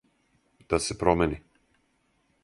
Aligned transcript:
Да 0.73 0.79
се 0.85 0.97
промени. 0.97 1.39